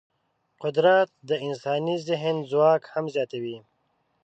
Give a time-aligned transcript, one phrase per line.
[0.63, 3.57] قدرت د انساني ذهن ځواک هم زیاتوي.